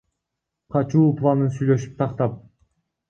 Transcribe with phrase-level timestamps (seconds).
[0.75, 2.41] Качуу планын сүйлөшүп, тактап.